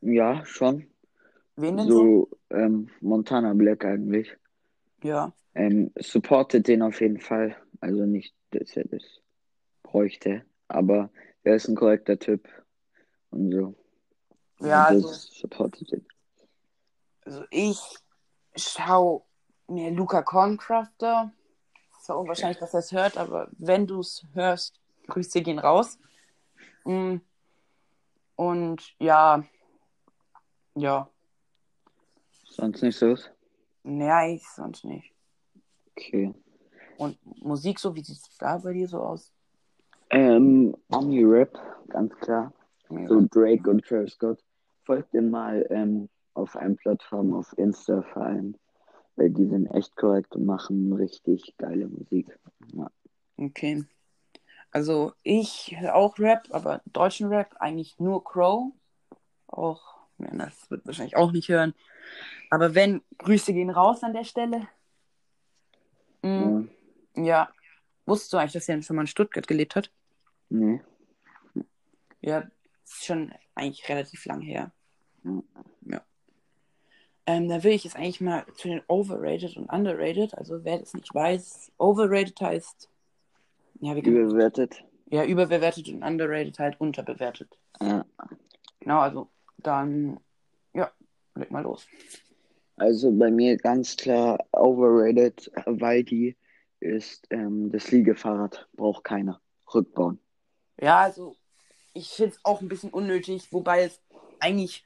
Ja, 0.00 0.44
schon. 0.44 0.86
Wen 1.56 1.76
denn 1.76 1.88
so? 1.88 1.98
So, 1.98 2.28
ähm, 2.50 2.90
Montana 3.00 3.54
Black 3.54 3.84
eigentlich. 3.84 4.36
Ja. 5.02 5.32
Ähm, 5.54 5.92
supportet 5.98 6.66
den 6.68 6.82
auf 6.82 7.00
jeden 7.00 7.20
Fall. 7.20 7.56
Also 7.80 8.06
nicht, 8.06 8.34
dass 8.50 8.76
er 8.76 8.84
das 8.84 9.02
bräuchte, 9.82 10.44
aber 10.68 11.10
er 11.42 11.56
ist 11.56 11.68
ein 11.68 11.76
korrekter 11.76 12.18
Typ 12.18 12.48
und 13.30 13.52
so. 13.52 13.74
Ja, 14.60 14.88
Und 14.88 14.94
also, 14.96 15.08
das 15.08 15.26
supportet 15.26 15.92
ihn. 15.92 16.06
also 17.24 17.44
ich 17.50 17.78
schau 18.56 19.26
mir 19.68 19.90
Luca 19.90 20.22
Corncrafter. 20.22 21.32
Ist 21.92 22.06
zwar 22.06 22.18
unwahrscheinlich, 22.18 22.58
dass 22.58 22.74
er 22.74 22.80
es 22.80 22.92
hört, 22.92 23.16
aber 23.16 23.48
wenn 23.58 23.86
du 23.86 24.00
es 24.00 24.26
hörst, 24.32 24.80
Grüße 25.06 25.42
gehen 25.42 25.58
raus. 25.58 25.98
Und 28.36 28.82
ja, 28.98 29.44
ja, 30.74 31.08
Sonst 32.54 32.82
nicht 32.82 32.96
so? 32.96 33.16
ich 33.84 34.48
sonst 34.48 34.84
nicht. 34.84 35.12
Okay. 35.90 36.32
Und 36.98 37.18
Musik 37.42 37.80
so, 37.80 37.94
wie 37.96 38.02
sieht 38.02 38.16
es 38.16 38.36
da 38.38 38.58
bei 38.58 38.72
dir 38.72 38.86
so 38.86 39.00
aus? 39.00 39.32
Ähm, 40.10 40.76
Ami-Rap, 40.90 41.58
ganz 41.88 42.14
klar. 42.16 42.52
So 42.88 43.26
Drake 43.28 43.68
und 43.68 43.84
Travis 43.84 44.12
Scott. 44.12 44.38
Folgt 44.84 45.12
dem 45.14 45.30
mal 45.30 45.66
ähm, 45.70 46.08
auf 46.34 46.54
einer 46.56 46.76
Plattform 46.76 47.34
auf 47.34 47.52
Insta 47.58 48.02
vor 48.12 48.22
allem. 48.22 48.54
Weil 49.16 49.30
die 49.30 49.46
sind 49.46 49.66
echt 49.68 49.96
korrekt 49.96 50.36
und 50.36 50.46
machen 50.46 50.92
richtig 50.92 51.56
geile 51.56 51.88
Musik. 51.88 52.38
Ja. 52.72 52.88
Okay. 53.36 53.84
Also 54.74 55.12
ich 55.22 55.76
höre 55.78 55.94
auch 55.94 56.18
Rap, 56.18 56.48
aber 56.50 56.82
deutschen 56.86 57.28
Rap 57.28 57.54
eigentlich 57.60 58.00
nur 58.00 58.24
Crow. 58.24 58.72
Auch, 59.46 59.80
ja, 60.18 60.30
das 60.32 60.68
wird 60.68 60.84
wahrscheinlich 60.84 61.16
auch 61.16 61.30
nicht 61.30 61.48
hören. 61.48 61.74
Aber 62.50 62.74
wenn, 62.74 63.00
Grüße 63.18 63.52
gehen 63.52 63.70
raus 63.70 64.02
an 64.02 64.14
der 64.14 64.24
Stelle. 64.24 64.66
Mm, 66.22 66.64
ja. 67.14 67.22
ja. 67.24 67.48
Wusstest 68.04 68.32
du 68.32 68.36
eigentlich, 68.38 68.54
dass 68.54 68.68
er 68.68 68.82
schon 68.82 68.96
mal 68.96 69.02
in 69.02 69.06
Stuttgart 69.06 69.46
gelebt 69.46 69.76
hat? 69.76 69.92
Nee. 70.48 70.82
Ja, 72.20 72.42
ist 72.84 73.04
schon 73.04 73.32
eigentlich 73.54 73.88
relativ 73.88 74.26
lang 74.26 74.40
her. 74.40 74.72
Ja. 75.22 75.42
Ja. 75.82 76.04
Ähm, 77.26 77.48
da 77.48 77.62
will 77.62 77.74
ich 77.74 77.84
jetzt 77.84 77.94
eigentlich 77.94 78.20
mal 78.20 78.44
zu 78.56 78.66
den 78.66 78.82
Overrated 78.88 79.56
und 79.56 79.70
Underrated. 79.70 80.34
Also 80.36 80.64
wer 80.64 80.80
das 80.80 80.94
nicht 80.94 81.14
weiß, 81.14 81.70
Overrated 81.78 82.40
heißt, 82.40 82.90
ja, 83.80 83.94
Überbewertet. 83.94 84.84
ja, 85.06 85.24
überbewertet 85.24 85.88
und 85.88 86.02
Underrated 86.02 86.58
halt 86.58 86.80
unterbewertet. 86.80 87.58
Ja. 87.80 88.04
Genau, 88.80 89.00
also 89.00 89.28
dann, 89.58 90.20
ja, 90.72 90.90
leg 91.34 91.50
mal 91.50 91.62
los. 91.62 91.86
Also 92.76 93.12
bei 93.12 93.30
mir 93.30 93.56
ganz 93.56 93.96
klar 93.96 94.38
overrated, 94.52 95.50
weil 95.66 96.02
die 96.04 96.36
ist 96.80 97.26
ähm, 97.30 97.70
das 97.70 97.90
Liegefahrrad. 97.90 98.68
Braucht 98.74 99.04
keiner. 99.04 99.40
Rückbauen. 99.72 100.18
Ja, 100.80 101.00
also 101.00 101.36
ich 101.94 102.08
finde 102.08 102.32
es 102.34 102.40
auch 102.44 102.60
ein 102.60 102.68
bisschen 102.68 102.90
unnötig, 102.90 103.52
wobei 103.52 103.84
es 103.84 104.00
eigentlich, 104.40 104.84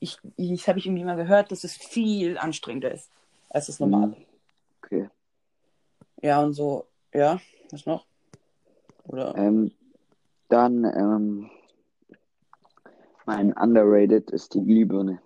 ich, 0.00 0.18
ich 0.36 0.68
habe 0.68 0.78
ich 0.78 0.86
irgendwie 0.86 1.04
mal 1.04 1.16
gehört, 1.16 1.52
dass 1.52 1.64
es 1.64 1.76
viel 1.76 2.36
anstrengender 2.38 2.92
ist 2.92 3.10
als 3.48 3.66
das 3.66 3.80
normale. 3.80 4.16
Okay. 4.82 5.08
Ja, 6.20 6.42
und 6.42 6.52
so, 6.54 6.86
ja, 7.14 7.40
was 7.70 7.86
noch? 7.86 8.06
Oder? 9.04 9.34
Ähm, 9.36 9.72
dann 10.48 10.84
ähm, 10.84 11.50
mein 13.26 13.52
underrated 13.52 14.30
ist 14.30 14.54
die 14.54 14.64
Glühbirne. 14.64 15.20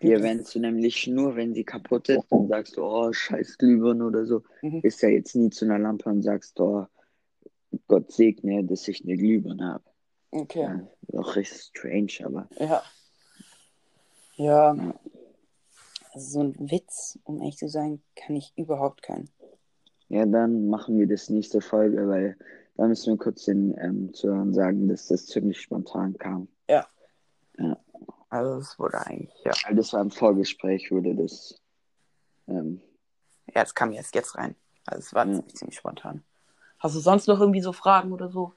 Die 0.00 0.08
Mhm. 0.08 0.12
erwähnst 0.14 0.54
du 0.54 0.58
nämlich 0.60 1.06
nur, 1.06 1.36
wenn 1.36 1.54
sie 1.54 1.64
kaputt 1.64 2.08
ist. 2.08 2.24
Dann 2.30 2.48
sagst 2.48 2.76
du, 2.76 2.82
oh, 2.84 3.12
scheiß 3.12 3.58
Glühbirne 3.58 4.04
oder 4.06 4.26
so. 4.26 4.42
Mhm. 4.62 4.80
Ist 4.82 5.00
ja 5.02 5.08
jetzt 5.08 5.36
nie 5.36 5.50
zu 5.50 5.64
einer 5.64 5.78
Lampe 5.78 6.08
und 6.08 6.22
sagst, 6.22 6.58
oh, 6.60 6.86
Gott 7.88 8.10
segne, 8.10 8.64
dass 8.64 8.88
ich 8.88 9.02
eine 9.04 9.16
Glühbirne 9.16 9.64
habe. 9.74 9.84
Okay. 10.32 10.60
Ja, 10.62 10.88
ist 11.08 11.14
auch 11.18 11.36
richtig 11.36 11.60
strange, 11.62 12.12
aber 12.24 12.48
Ja. 12.58 12.82
Ja. 14.36 14.94
Also 16.14 16.30
so 16.30 16.40
ein 16.40 16.70
Witz, 16.70 17.18
um 17.24 17.38
ehrlich 17.40 17.56
zu 17.56 17.68
sein, 17.68 18.02
kann 18.16 18.36
ich 18.36 18.52
überhaupt 18.56 19.02
keinen. 19.02 19.30
ja, 20.08 20.26
dann 20.26 20.66
machen 20.68 20.98
wir 20.98 21.06
das 21.06 21.30
nächste 21.30 21.60
Folge, 21.62 22.06
weil 22.08 22.36
da 22.76 22.86
müssen 22.86 23.12
wir 23.12 23.18
kurz 23.18 23.44
den 23.44 23.76
ähm, 23.78 24.12
Zuhörern 24.14 24.52
sagen, 24.54 24.88
dass 24.88 25.08
das 25.08 25.26
ziemlich 25.26 25.60
spontan 25.60 26.16
kam. 26.18 26.48
Also 28.28 28.58
es 28.60 28.78
wurde 28.78 28.98
eigentlich, 29.06 29.38
ja. 29.44 29.52
Weil 29.66 29.76
das 29.76 29.92
war 29.92 30.00
im 30.00 30.10
Vorgespräch, 30.10 30.90
wurde 30.90 31.14
das. 31.14 31.60
Ähm, 32.48 32.80
Ja, 33.54 33.62
es 33.62 33.74
kam 33.74 33.92
jetzt, 33.92 34.14
jetzt 34.14 34.36
rein. 34.36 34.54
Also 34.86 35.00
es 35.00 35.12
war 35.14 35.26
Ja. 35.26 35.34
ziemlich, 35.34 35.54
ziemlich 35.54 35.76
spontan. 35.76 36.22
Hast 36.78 36.94
du 36.96 37.00
sonst 37.00 37.28
noch 37.28 37.38
irgendwie 37.40 37.60
so 37.60 37.72
Fragen 37.74 38.10
oder 38.12 38.30
so? 38.30 38.54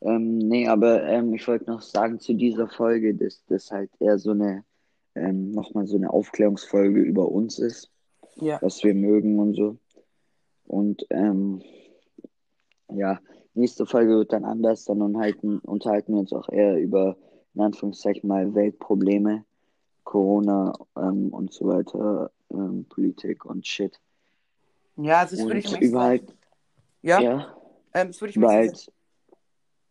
ähm, 0.00 0.38
nee, 0.38 0.66
aber 0.66 1.02
ähm, 1.04 1.34
ich 1.34 1.46
wollte 1.46 1.66
noch 1.70 1.82
sagen 1.82 2.18
zu 2.20 2.32
dieser 2.32 2.68
Folge, 2.68 3.14
dass 3.14 3.44
das 3.46 3.70
halt 3.70 3.90
eher 4.00 4.18
so 4.18 4.30
eine, 4.30 4.64
ähm, 5.14 5.50
nochmal 5.50 5.86
so 5.86 5.96
eine 5.96 6.10
Aufklärungsfolge 6.10 7.00
über 7.02 7.28
uns 7.28 7.58
ist, 7.58 7.90
Ja. 8.36 8.58
was 8.62 8.82
wir 8.82 8.94
mögen 8.94 9.38
und 9.38 9.54
so. 9.54 9.76
Und 10.66 11.04
ähm, 11.10 11.62
ja, 12.94 13.18
nächste 13.54 13.86
Folge 13.86 14.12
wird 14.16 14.32
dann 14.32 14.44
anders, 14.44 14.84
dann 14.84 15.02
unterhalten, 15.02 15.58
unterhalten 15.60 16.12
wir 16.14 16.20
uns 16.20 16.32
auch 16.32 16.48
eher 16.48 16.76
über, 16.78 17.16
in 17.54 17.60
Anführungszeichen 17.62 18.28
mal, 18.28 18.54
Weltprobleme, 18.54 19.44
Corona 20.04 20.72
ähm, 20.96 21.28
und 21.32 21.52
so 21.52 21.66
weiter, 21.68 22.30
ähm, 22.50 22.84
Politik 22.88 23.44
und 23.44 23.66
Shit. 23.66 24.00
Ja, 24.96 25.20
also 25.20 25.36
das 25.36 25.44
würde 25.46 25.58
ich 25.58 25.66
Und 25.66 25.72
ehrlich 25.74 25.90
über 25.90 25.98
zu 25.98 26.04
sein- 26.04 26.08
halt, 26.08 26.34
Ja, 27.02 27.20
ja, 27.20 27.56
ähm, 27.94 28.08
das 28.08 28.20
würde 28.20 28.30
ich 28.30 28.36
über 28.36 28.52
ehrlich 28.52 28.72
zu 28.74 28.84
sein 28.84 28.92
halt, 28.92 28.94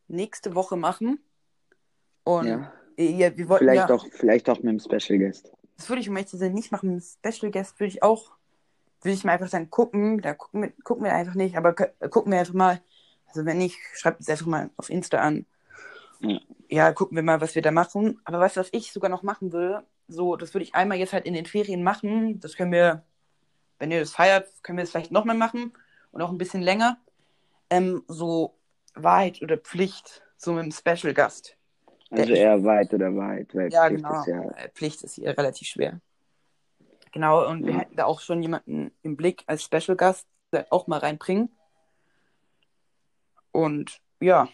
nächste 0.08 0.56
Woche 0.56 0.76
machen. 0.76 1.20
Und 2.24 2.48
ja, 2.48 2.72
ja, 2.98 3.38
wir 3.38 3.48
wollten 3.50 3.66
vielleicht 3.66 3.90
ja, 3.90 3.96
auch, 3.96 4.06
vielleicht 4.12 4.50
auch 4.50 4.58
mit 4.58 4.68
einem 4.68 4.80
Special 4.80 5.18
Guest. 5.20 5.52
das 5.78 5.90
würde 5.90 6.02
ich 6.02 6.10
um 6.10 6.16
ehrlich 6.16 6.30
zu 6.30 6.38
sein 6.38 6.54
nicht 6.54 6.72
machen. 6.72 6.98
Ein 6.98 7.02
Special 7.02 7.52
Guest 7.52 7.80
würde 7.80 7.88
ich 7.90 8.04
auch, 8.04 8.32
würde 9.02 9.14
ich 9.14 9.24
mal 9.24 9.34
einfach 9.34 9.50
dann 9.50 9.70
gucken. 9.70 10.22
Da 10.22 10.34
gucken 10.34 10.62
wir, 10.64 10.72
gucken 10.84 11.06
wir 11.06 11.14
einfach 11.14 11.36
nicht, 11.36 11.56
aber 11.58 11.74
gucken 11.74 12.32
wir 12.32 12.40
einfach 12.40 12.54
mal. 12.54 12.82
Also 13.30 13.46
wenn 13.46 13.58
nicht, 13.58 13.78
schreibt 13.94 14.22
es 14.22 14.30
einfach 14.30 14.46
mal 14.46 14.70
auf 14.78 14.90
Insta 14.90 15.20
an. 15.20 15.46
Ja. 16.20 16.40
Ja, 16.72 16.94
gucken 16.94 17.16
wir 17.16 17.24
mal, 17.24 17.42
was 17.42 17.56
wir 17.56 17.62
da 17.64 17.72
machen. 17.72 18.22
Aber 18.26 18.40
weißt 18.40 18.58
du, 18.58 18.62
was 18.62 18.70
ich 18.72 18.92
sogar 18.92 19.10
noch 19.10 19.24
machen 19.24 19.52
will? 19.52 19.82
So, 20.08 20.36
das 20.36 20.54
würde 20.54 20.64
ich 20.64 20.76
einmal 20.76 20.98
jetzt 21.00 21.14
halt 21.14 21.26
in 21.26 21.34
den 21.34 21.46
Ferien 21.46 21.82
machen. 21.84 22.40
Das 22.40 22.56
können 22.56 22.72
wir, 22.72 23.04
wenn 23.80 23.90
ihr 23.92 24.00
das 24.00 24.12
feiert, 24.12 24.48
können 24.62 24.78
wir 24.78 24.84
das 24.84 24.92
vielleicht 24.92 25.12
nochmal 25.12 25.36
machen. 25.38 25.74
Und 26.12 26.22
auch 26.22 26.30
ein 26.30 26.38
bisschen 26.38 26.62
länger. 26.62 26.98
Ähm, 27.70 28.04
so 28.08 28.56
Wahrheit 28.94 29.42
oder 29.42 29.58
Pflicht, 29.58 30.24
so 30.38 30.54
mit 30.54 30.64
einem 30.64 30.72
Special 30.72 31.14
Gast. 31.14 31.56
Also 32.12 32.34
eher 32.34 32.64
weit 32.64 32.94
oder 32.94 33.16
weit, 33.16 33.54
weil 33.56 33.72
Ja, 33.72 33.88
Pflicht 33.88 34.04
genau. 34.04 34.20
ist 34.20 34.28
ja, 34.28 34.42
Äh, 34.52 34.70
Pflicht 34.70 35.04
ist 35.04 35.14
hier 35.16 35.38
relativ 35.38 35.68
schwer. 35.68 36.02
Genau, 37.12 37.48
und 37.48 37.66
wir 37.66 37.74
Ja. 37.74 37.80
hätten 37.80 37.96
da 37.96 38.06
auch 38.06 38.20
schon 38.20 38.42
jemanden 38.42 38.92
im 39.02 39.16
Blick 39.16 39.44
als 39.48 39.64
Special 39.64 39.96
Gast 39.96 40.28
der 40.52 40.66
auch 40.72 40.88
mal 40.88 41.00
reinbringen. 41.00 41.50
Und 43.52 44.02
ja, 44.20 44.50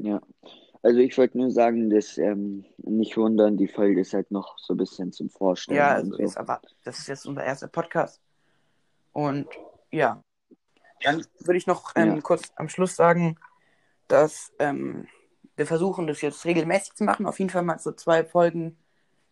ja. 0.00 0.20
Also 0.82 1.00
ich 1.00 1.18
wollte 1.18 1.36
nur 1.38 1.50
sagen, 1.50 1.90
dass 1.90 2.18
ähm, 2.18 2.64
nicht 2.78 3.16
wundern, 3.16 3.56
die 3.56 3.66
Folge 3.66 4.00
ist 4.00 4.14
halt 4.14 4.30
noch 4.30 4.56
so 4.58 4.74
ein 4.74 4.76
bisschen 4.76 5.12
zum 5.12 5.28
Vorstellen. 5.28 5.76
ja, 5.78 5.88
also 5.94 6.12
so. 6.12 6.18
jetzt 6.18 6.38
aber, 6.38 6.60
das 6.84 7.00
ist 7.00 7.08
jetzt 7.08 7.26
unser 7.26 7.44
erster 7.44 7.66
Podcast. 7.66 8.20
Und 9.12 9.48
ja, 9.90 10.22
dann 11.02 11.24
würde 11.40 11.58
ich 11.58 11.66
noch 11.66 11.92
ähm, 11.96 12.14
Ja. 12.16 12.20
kurz 12.20 12.52
am 12.54 12.68
Schluss 12.68 12.94
sagen, 12.94 13.38
dass 14.06 14.52
ähm, 14.60 15.08
wir 15.56 15.66
versuchen, 15.66 16.06
das 16.06 16.20
jetzt 16.20 16.44
regelmäßig 16.44 16.94
zu 16.94 17.04
machen. 17.04 17.26
Auf 17.26 17.40
jeden 17.40 17.50
Fall 17.50 17.62
mal 17.62 17.80
so 17.80 17.90
zwei 17.92 18.24
Folgen 18.24 18.78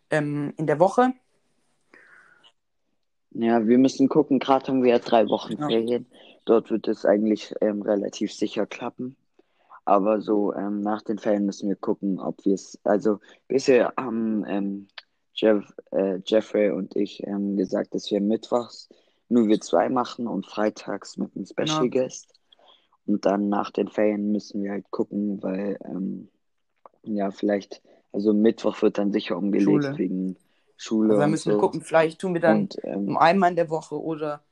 ähm, 0.09 0.53
in 0.57 0.67
der 0.67 0.79
Woche. 0.79 1.13
Ja, 3.31 3.65
wir 3.65 3.77
müssen 3.77 4.09
gucken, 4.09 4.39
gerade 4.39 4.67
haben 4.67 4.83
wir 4.83 4.91
ja 4.91 4.99
drei 4.99 5.29
Wochen 5.29 5.69
Ja. 5.69 5.99
Dort 6.47 6.71
wird 6.71 6.87
es 6.87 7.05
eigentlich 7.05 7.53
ähm, 7.61 7.81
relativ 7.83 8.33
sicher 8.33 8.65
klappen. 8.65 9.17
Aber 9.85 10.21
so 10.21 10.53
ähm, 10.53 10.81
nach 10.81 11.01
den 11.03 11.19
Ferien 11.19 11.45
müssen 11.45 11.69
wir 11.69 11.75
gucken, 11.77 12.19
ob 12.19 12.43
wir 12.45 12.55
es. 12.55 12.79
Also 12.83 13.19
bisher 13.47 13.93
haben 13.97 14.45
ähm, 14.47 14.87
Jeff, 15.35 15.73
äh, 15.91 16.19
Jeffrey 16.25 16.71
und 16.71 16.95
ich 16.95 17.23
ähm, 17.27 17.57
gesagt, 17.57 17.93
dass 17.95 18.11
wir 18.11 18.21
mittwochs 18.21 18.89
nur 19.29 19.47
wir 19.47 19.61
zwei 19.61 19.89
machen 19.89 20.27
und 20.27 20.47
freitags 20.47 21.17
mit 21.17 21.35
einem 21.35 21.45
Special 21.45 21.89
Genau. 21.89 21.89
Guest. 21.89 22.33
Und 23.05 23.25
dann 23.25 23.49
nach 23.49 23.71
den 23.71 23.89
Ferien 23.89 24.31
müssen 24.31 24.63
wir 24.63 24.71
halt 24.71 24.91
gucken, 24.91 25.43
weil 25.43 25.77
ähm, 25.85 26.29
ja 27.03 27.31
vielleicht, 27.31 27.81
also 28.13 28.33
Mittwoch 28.33 28.81
wird 28.81 28.97
dann 28.99 29.11
sicher 29.13 29.37
umgelegt 29.37 29.65
Schule. 29.65 29.97
wegen 29.97 30.37
Schule 30.77 31.15
Also 31.15 31.21
da 31.21 31.25
und 31.25 31.31
müssen 31.31 31.49
wir 31.51 31.55
so. 31.55 31.59
gucken, 31.59 31.81
vielleicht 31.81 32.19
tun 32.21 32.33
wir 32.33 32.41
dann 32.41 32.69
Und 32.71 32.77
ähm, 32.83 33.09
um 33.09 33.17
einmal 33.17 33.51
in 33.51 33.55
der 33.57 33.69
Woche 33.69 34.01
oder 34.01 34.43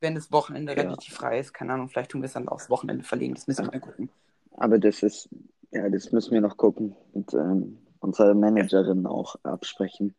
wenn 0.00 0.14
das 0.14 0.30
Wochenende 0.32 0.74
Ja. 0.74 0.82
relativ 0.82 1.14
frei 1.14 1.38
ist, 1.40 1.52
keine 1.54 1.72
Ahnung, 1.74 1.88
vielleicht 1.88 2.10
tun 2.10 2.20
wir 2.22 2.26
es 2.26 2.32
dann 2.34 2.48
aufs 2.48 2.68
Wochenende 2.70 3.04
verlegen. 3.04 3.34
Das 3.34 3.46
müssen 3.46 3.64
wir 3.66 3.70
dann 3.72 3.80
gucken. 3.80 4.10
aber 4.56 4.78
das 4.78 5.02
ist, 5.02 5.28
ja, 5.70 5.88
das 5.88 6.12
müssen 6.12 6.32
wir 6.32 6.40
noch 6.40 6.56
gucken 6.56 6.94
und 7.12 7.32
ähm, 7.34 7.78
unserer 8.00 8.34
Managerin 8.34 9.06
auch 9.06 9.36
absprechen. 9.42 10.14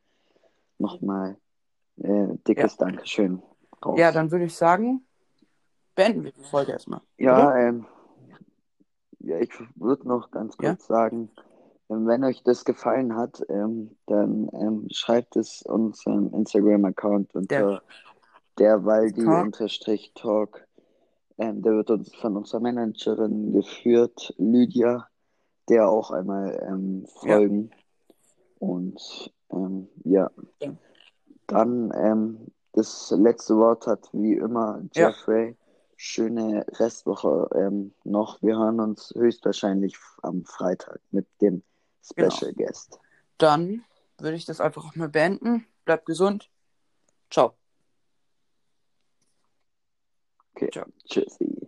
Nochmal 0.79 1.37
äh, 1.97 2.27
dickes 2.47 2.77
Dankeschön. 2.77 3.41
Raus. 3.85 3.99
Ja, 3.99 4.11
dann 4.11 4.31
würde 4.31 4.45
ich 4.45 4.55
sagen, 4.55 5.05
beenden 5.95 6.23
wir 6.23 6.31
die 6.31 6.43
Folge 6.43 6.71
erstmal. 6.71 7.01
Ja, 7.17 7.55
ähm, 7.55 7.85
ja, 9.19 9.37
ich 9.39 9.51
würde 9.75 10.07
noch 10.07 10.31
ganz 10.31 10.55
Ja? 10.61 10.69
kurz 10.71 10.87
sagen, 10.87 11.29
ähm, 11.89 12.05
wenn 12.07 12.23
euch 12.23 12.43
das 12.43 12.65
gefallen 12.65 13.15
hat, 13.15 13.43
ähm, 13.49 13.95
dann 14.07 14.49
ähm, 14.53 14.87
schreibt 14.91 15.35
es 15.35 15.61
unserem 15.63 16.33
Instagram-Account 16.33 17.33
unter 17.35 17.47
der 17.47 17.81
Waldi-Talk. 18.59 20.67
Ähm, 21.39 21.61
der 21.61 21.73
wird 21.73 21.91
uns 21.91 22.13
von 22.15 22.35
unserer 22.35 22.59
Managerin 22.61 23.53
geführt, 23.53 24.33
Lydia, 24.37 25.07
der 25.69 25.87
auch 25.89 26.09
einmal 26.11 26.59
ähm, 26.67 27.05
folgen. 27.07 27.69
Und 28.59 29.31
ähm, 29.51 29.87
ja, 30.03 30.29
Ja. 30.61 30.73
dann 31.45 31.91
ähm, 31.95 32.47
das 32.73 33.11
letzte 33.11 33.55
Wort 33.57 33.85
hat 33.87 34.09
wie 34.13 34.33
immer 34.33 34.81
Ja. 34.93 35.09
Jeffrey. 35.09 35.55
Schöne 35.99 36.63
Restwoche 36.73 37.49
ähm, 37.55 37.91
noch. 38.03 38.39
Wir 38.43 38.55
hören 38.57 38.79
uns 38.79 39.11
höchstwahrscheinlich 39.15 39.97
am 40.21 40.43
Freitag 40.45 40.99
mit 41.11 41.25
dem 41.41 41.63
Genau. 42.15 42.29
Special 42.29 42.53
Guest. 42.53 42.99
Dann 43.37 43.83
würde 44.19 44.37
ich 44.37 44.45
das 44.45 44.61
einfach 44.61 44.85
auch 44.85 44.95
mal 44.95 45.09
beenden. 45.09 45.65
Bleibt 45.85 46.05
gesund. 46.05 46.49
Ciao. 47.31 47.53
Okay, 50.57 50.71
Ciao. 50.71 50.87
tschüssi. 51.05 51.66